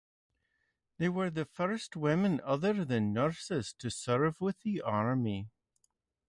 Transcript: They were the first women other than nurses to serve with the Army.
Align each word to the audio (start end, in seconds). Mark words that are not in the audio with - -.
They 0.97 1.09
were 1.09 1.29
the 1.29 1.45
first 1.45 1.95
women 1.95 2.41
other 2.43 2.83
than 2.83 3.13
nurses 3.13 3.75
to 3.77 3.91
serve 3.91 4.41
with 4.41 4.59
the 4.61 4.81
Army. 4.81 5.51